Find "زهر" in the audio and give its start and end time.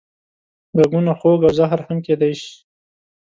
1.59-1.79